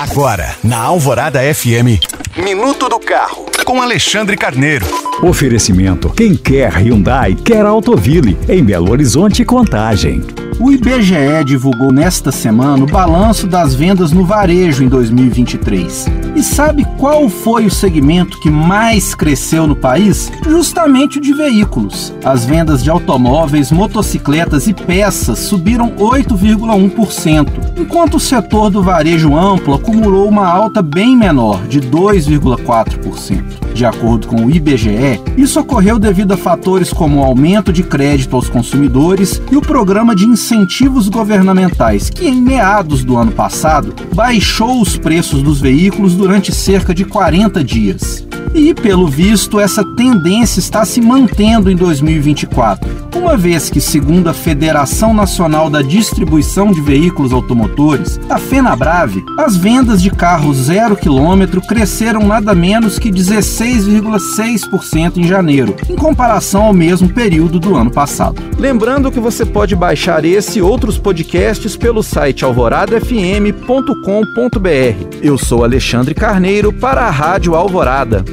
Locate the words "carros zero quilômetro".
60.10-61.60